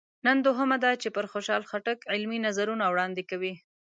[0.25, 3.53] نن دوهمه ده چې پر خوشحال خټک علمي نظرونه وړاندې کوي.